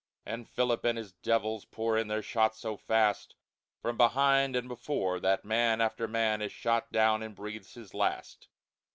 [0.25, 3.35] And Philip and his Devils pour in their Shot so fast,
[3.83, 8.47] From behind and before, That Man after Man is shot down and breathes his last.